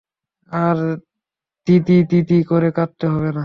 আর 0.51 0.77
দিদি 1.67 1.93
দিদি 2.03 2.35
করে 2.43 2.69
কাঁদতে 2.71 3.05
হবে 3.07 3.27
না। 3.27 3.39